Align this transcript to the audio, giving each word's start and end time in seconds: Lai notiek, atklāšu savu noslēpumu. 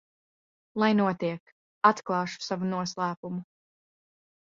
Lai 0.83 0.87
notiek, 0.99 1.51
atklāšu 1.89 2.41
savu 2.45 2.71
noslēpumu. 2.71 3.43